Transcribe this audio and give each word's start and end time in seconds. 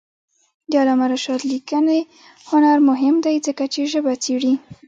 د 0.69 0.71
علامه 0.81 1.05
رشاد 1.13 1.41
لیکنی 1.51 1.99
هنر 2.49 2.77
مهم 2.89 3.15
دی 3.25 3.35
ځکه 3.47 3.63
چې 3.73 3.81
ژبه 3.91 4.13
څېړي. 4.23 4.53